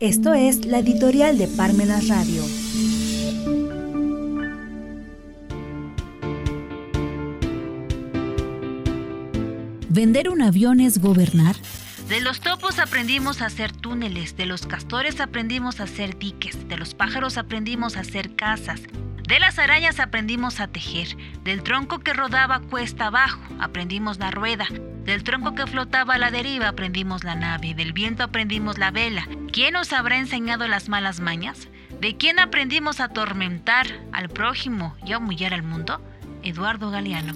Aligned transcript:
Esto 0.00 0.32
es 0.32 0.64
la 0.64 0.78
editorial 0.78 1.38
de 1.38 1.48
Parmenas 1.48 2.06
Radio. 2.06 2.44
¿Vender 9.88 10.28
un 10.28 10.40
avión 10.42 10.78
es 10.78 11.00
gobernar? 11.00 11.56
De 12.08 12.20
los 12.20 12.38
topos 12.40 12.78
aprendimos 12.78 13.42
a 13.42 13.46
hacer 13.46 13.72
túneles, 13.72 14.36
de 14.36 14.46
los 14.46 14.68
castores 14.68 15.20
aprendimos 15.20 15.80
a 15.80 15.84
hacer 15.84 16.16
diques, 16.16 16.68
de 16.68 16.76
los 16.76 16.94
pájaros 16.94 17.36
aprendimos 17.36 17.96
a 17.96 18.00
hacer 18.00 18.36
casas, 18.36 18.80
de 19.26 19.40
las 19.40 19.58
arañas 19.58 19.98
aprendimos 19.98 20.60
a 20.60 20.68
tejer, 20.68 21.08
del 21.42 21.64
tronco 21.64 21.98
que 21.98 22.12
rodaba 22.12 22.60
cuesta 22.60 23.08
abajo 23.08 23.40
aprendimos 23.58 24.20
la 24.20 24.30
rueda, 24.30 24.68
del 25.04 25.24
tronco 25.24 25.56
que 25.56 25.66
flotaba 25.66 26.14
a 26.14 26.18
la 26.18 26.30
deriva 26.30 26.68
aprendimos 26.68 27.24
la 27.24 27.34
nave, 27.34 27.74
del 27.74 27.92
viento 27.92 28.22
aprendimos 28.22 28.78
la 28.78 28.92
vela. 28.92 29.26
¿Quién 29.58 29.72
nos 29.72 29.92
habrá 29.92 30.18
enseñado 30.18 30.68
las 30.68 30.88
malas 30.88 31.18
mañas? 31.18 31.66
¿De 32.00 32.16
quién 32.16 32.38
aprendimos 32.38 33.00
a 33.00 33.06
atormentar 33.06 33.88
al 34.12 34.28
prójimo 34.28 34.94
y 35.04 35.10
a 35.10 35.18
humillar 35.18 35.52
al 35.52 35.64
mundo? 35.64 36.00
Eduardo 36.44 36.92
Galeano. 36.92 37.34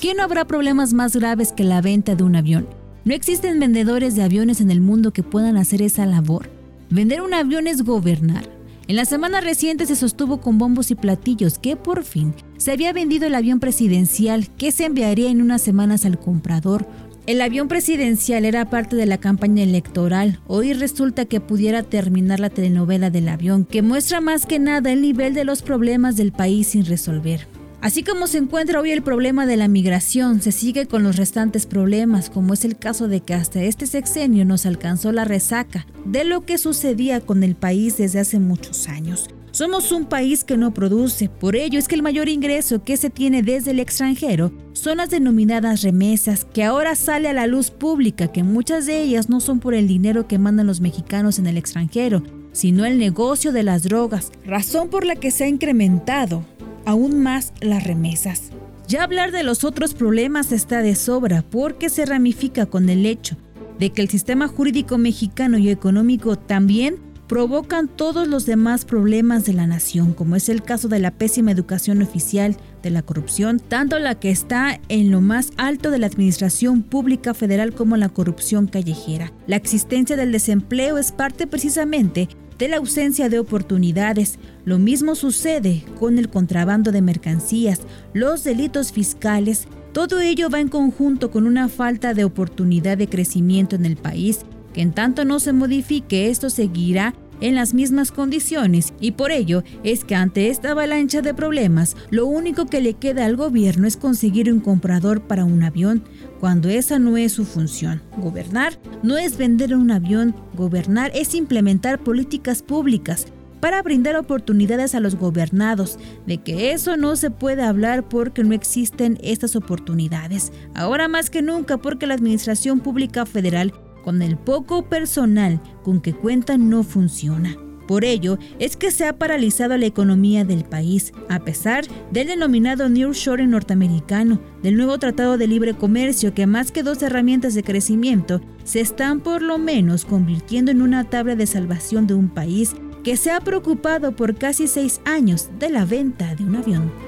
¿Quién 0.00 0.16
no 0.16 0.24
habrá 0.24 0.44
problemas 0.44 0.92
más 0.92 1.14
graves 1.14 1.52
que 1.52 1.62
la 1.62 1.80
venta 1.82 2.16
de 2.16 2.24
un 2.24 2.34
avión? 2.34 2.68
No 3.04 3.14
existen 3.14 3.60
vendedores 3.60 4.16
de 4.16 4.24
aviones 4.24 4.60
en 4.60 4.72
el 4.72 4.80
mundo 4.80 5.12
que 5.12 5.22
puedan 5.22 5.56
hacer 5.56 5.82
esa 5.82 6.04
labor. 6.04 6.50
Vender 6.90 7.20
un 7.20 7.32
avión 7.32 7.68
es 7.68 7.84
gobernar. 7.84 8.42
En 8.88 8.96
la 8.96 9.04
semana 9.04 9.40
reciente 9.40 9.86
se 9.86 9.94
sostuvo 9.94 10.40
con 10.40 10.58
bombos 10.58 10.90
y 10.90 10.96
platillos 10.96 11.60
que 11.60 11.76
por 11.76 12.02
fin 12.02 12.34
se 12.56 12.72
había 12.72 12.92
vendido 12.92 13.28
el 13.28 13.36
avión 13.36 13.60
presidencial 13.60 14.48
que 14.56 14.72
se 14.72 14.86
enviaría 14.86 15.30
en 15.30 15.42
unas 15.42 15.62
semanas 15.62 16.04
al 16.04 16.18
comprador. 16.18 16.88
El 17.28 17.42
avión 17.42 17.68
presidencial 17.68 18.46
era 18.46 18.70
parte 18.70 18.96
de 18.96 19.04
la 19.04 19.18
campaña 19.18 19.62
electoral. 19.62 20.40
Hoy 20.46 20.72
resulta 20.72 21.26
que 21.26 21.42
pudiera 21.42 21.82
terminar 21.82 22.40
la 22.40 22.48
telenovela 22.48 23.10
del 23.10 23.28
avión, 23.28 23.66
que 23.66 23.82
muestra 23.82 24.22
más 24.22 24.46
que 24.46 24.58
nada 24.58 24.92
el 24.92 25.02
nivel 25.02 25.34
de 25.34 25.44
los 25.44 25.60
problemas 25.60 26.16
del 26.16 26.32
país 26.32 26.68
sin 26.68 26.86
resolver. 26.86 27.46
Así 27.82 28.02
como 28.02 28.28
se 28.28 28.38
encuentra 28.38 28.80
hoy 28.80 28.92
el 28.92 29.02
problema 29.02 29.44
de 29.44 29.58
la 29.58 29.68
migración, 29.68 30.40
se 30.40 30.52
sigue 30.52 30.86
con 30.86 31.02
los 31.02 31.16
restantes 31.16 31.66
problemas, 31.66 32.30
como 32.30 32.54
es 32.54 32.64
el 32.64 32.78
caso 32.78 33.08
de 33.08 33.20
que 33.20 33.34
hasta 33.34 33.62
este 33.62 33.86
sexenio 33.86 34.46
nos 34.46 34.64
alcanzó 34.64 35.12
la 35.12 35.26
resaca 35.26 35.86
de 36.06 36.24
lo 36.24 36.46
que 36.46 36.56
sucedía 36.56 37.20
con 37.20 37.42
el 37.42 37.56
país 37.56 37.98
desde 37.98 38.20
hace 38.20 38.38
muchos 38.38 38.88
años. 38.88 39.28
Somos 39.58 39.90
un 39.90 40.04
país 40.04 40.44
que 40.44 40.56
no 40.56 40.72
produce, 40.72 41.28
por 41.28 41.56
ello 41.56 41.80
es 41.80 41.88
que 41.88 41.96
el 41.96 42.02
mayor 42.02 42.28
ingreso 42.28 42.84
que 42.84 42.96
se 42.96 43.10
tiene 43.10 43.42
desde 43.42 43.72
el 43.72 43.80
extranjero 43.80 44.52
son 44.72 44.98
las 44.98 45.10
denominadas 45.10 45.82
remesas, 45.82 46.44
que 46.44 46.62
ahora 46.62 46.94
sale 46.94 47.28
a 47.28 47.32
la 47.32 47.48
luz 47.48 47.72
pública, 47.72 48.30
que 48.30 48.44
muchas 48.44 48.86
de 48.86 49.02
ellas 49.02 49.28
no 49.28 49.40
son 49.40 49.58
por 49.58 49.74
el 49.74 49.88
dinero 49.88 50.28
que 50.28 50.38
mandan 50.38 50.68
los 50.68 50.80
mexicanos 50.80 51.40
en 51.40 51.48
el 51.48 51.56
extranjero, 51.56 52.22
sino 52.52 52.86
el 52.86 52.98
negocio 52.98 53.50
de 53.50 53.64
las 53.64 53.82
drogas, 53.82 54.30
razón 54.46 54.90
por 54.90 55.04
la 55.04 55.16
que 55.16 55.32
se 55.32 55.42
ha 55.42 55.48
incrementado 55.48 56.44
aún 56.84 57.18
más 57.20 57.52
las 57.60 57.82
remesas. 57.82 58.52
Ya 58.86 59.02
hablar 59.02 59.32
de 59.32 59.42
los 59.42 59.64
otros 59.64 59.92
problemas 59.92 60.52
está 60.52 60.82
de 60.82 60.94
sobra 60.94 61.42
porque 61.42 61.88
se 61.88 62.06
ramifica 62.06 62.66
con 62.66 62.88
el 62.88 63.04
hecho 63.06 63.36
de 63.80 63.90
que 63.90 64.02
el 64.02 64.08
sistema 64.08 64.46
jurídico 64.46 64.98
mexicano 64.98 65.58
y 65.58 65.68
económico 65.68 66.36
también 66.36 67.07
provocan 67.28 67.88
todos 67.88 68.26
los 68.26 68.46
demás 68.46 68.84
problemas 68.86 69.44
de 69.44 69.52
la 69.52 69.66
nación, 69.66 70.14
como 70.14 70.34
es 70.34 70.48
el 70.48 70.62
caso 70.62 70.88
de 70.88 70.98
la 70.98 71.10
pésima 71.10 71.52
educación 71.52 72.00
oficial, 72.00 72.56
de 72.82 72.90
la 72.90 73.02
corrupción, 73.02 73.60
tanto 73.60 73.98
la 73.98 74.14
que 74.14 74.30
está 74.30 74.80
en 74.88 75.10
lo 75.10 75.20
más 75.20 75.50
alto 75.58 75.90
de 75.90 75.98
la 75.98 76.06
administración 76.06 76.82
pública 76.82 77.34
federal 77.34 77.74
como 77.74 77.96
la 77.96 78.08
corrupción 78.08 78.66
callejera. 78.66 79.32
La 79.46 79.56
existencia 79.56 80.16
del 80.16 80.32
desempleo 80.32 80.96
es 80.96 81.12
parte 81.12 81.46
precisamente 81.46 82.28
de 82.58 82.68
la 82.68 82.78
ausencia 82.78 83.28
de 83.28 83.38
oportunidades. 83.38 84.38
Lo 84.64 84.78
mismo 84.78 85.14
sucede 85.14 85.84
con 85.98 86.18
el 86.18 86.30
contrabando 86.30 86.92
de 86.92 87.02
mercancías, 87.02 87.80
los 88.14 88.42
delitos 88.42 88.90
fiscales. 88.92 89.68
Todo 89.92 90.20
ello 90.20 90.50
va 90.50 90.60
en 90.60 90.68
conjunto 90.68 91.30
con 91.30 91.46
una 91.46 91.68
falta 91.68 92.14
de 92.14 92.24
oportunidad 92.24 92.96
de 92.98 93.08
crecimiento 93.08 93.76
en 93.76 93.84
el 93.84 93.96
país, 93.96 94.40
que 94.72 94.82
en 94.82 94.92
tanto 94.92 95.24
no 95.24 95.40
se 95.40 95.52
modifique 95.52 96.28
esto 96.30 96.50
seguirá 96.50 97.14
en 97.40 97.54
las 97.54 97.74
mismas 97.74 98.12
condiciones 98.12 98.92
y 99.00 99.12
por 99.12 99.30
ello 99.30 99.62
es 99.84 100.04
que 100.04 100.14
ante 100.14 100.48
esta 100.48 100.72
avalancha 100.72 101.22
de 101.22 101.34
problemas, 101.34 101.96
lo 102.10 102.26
único 102.26 102.66
que 102.66 102.80
le 102.80 102.94
queda 102.94 103.24
al 103.24 103.36
gobierno 103.36 103.86
es 103.86 103.96
conseguir 103.96 104.52
un 104.52 104.60
comprador 104.60 105.22
para 105.22 105.44
un 105.44 105.62
avión, 105.62 106.04
cuando 106.40 106.68
esa 106.68 106.98
no 106.98 107.16
es 107.16 107.32
su 107.32 107.44
función. 107.44 108.02
Gobernar 108.16 108.78
no 109.02 109.16
es 109.18 109.36
vender 109.36 109.74
un 109.74 109.90
avión, 109.90 110.34
gobernar 110.54 111.10
es 111.14 111.34
implementar 111.34 111.98
políticas 111.98 112.62
públicas 112.62 113.26
para 113.60 113.82
brindar 113.82 114.16
oportunidades 114.16 114.94
a 114.94 115.00
los 115.00 115.16
gobernados. 115.16 115.98
De 116.26 116.38
que 116.38 116.72
eso 116.72 116.96
no 116.96 117.16
se 117.16 117.30
puede 117.30 117.62
hablar 117.62 118.08
porque 118.08 118.44
no 118.44 118.54
existen 118.54 119.18
estas 119.22 119.56
oportunidades. 119.56 120.52
Ahora 120.74 121.08
más 121.08 121.30
que 121.30 121.42
nunca 121.42 121.78
porque 121.78 122.06
la 122.06 122.14
Administración 122.14 122.80
Pública 122.80 123.26
Federal 123.26 123.72
con 124.08 124.22
el 124.22 124.38
poco 124.38 124.86
personal 124.88 125.60
con 125.82 126.00
que 126.00 126.14
cuentan 126.14 126.70
no 126.70 126.82
funciona. 126.82 127.58
Por 127.86 128.06
ello 128.06 128.38
es 128.58 128.78
que 128.78 128.90
se 128.90 129.04
ha 129.04 129.18
paralizado 129.18 129.76
la 129.76 129.84
economía 129.84 130.46
del 130.46 130.64
país, 130.64 131.12
a 131.28 131.40
pesar 131.40 131.84
del 132.10 132.28
denominado 132.28 132.88
Nearshoring 132.88 133.50
norteamericano, 133.50 134.40
del 134.62 134.78
nuevo 134.78 134.96
Tratado 134.96 135.36
de 135.36 135.46
Libre 135.46 135.74
Comercio 135.74 136.32
que 136.32 136.46
más 136.46 136.72
que 136.72 136.82
dos 136.82 137.02
herramientas 137.02 137.52
de 137.52 137.62
crecimiento, 137.62 138.40
se 138.64 138.80
están 138.80 139.20
por 139.20 139.42
lo 139.42 139.58
menos 139.58 140.06
convirtiendo 140.06 140.70
en 140.70 140.80
una 140.80 141.04
tabla 141.04 141.36
de 141.36 141.46
salvación 141.46 142.06
de 142.06 142.14
un 142.14 142.30
país 142.30 142.72
que 143.04 143.18
se 143.18 143.30
ha 143.30 143.40
preocupado 143.40 144.16
por 144.16 144.36
casi 144.36 144.68
seis 144.68 145.02
años 145.04 145.50
de 145.58 145.68
la 145.68 145.84
venta 145.84 146.34
de 146.34 146.44
un 146.44 146.56
avión. 146.56 147.07